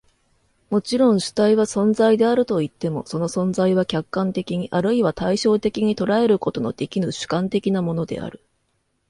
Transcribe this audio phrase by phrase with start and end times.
[0.71, 8.41] もちろん、主体は存在であるといっても、その存在は客観的に或いは対象的に捉えることのできぬ主観的なものである。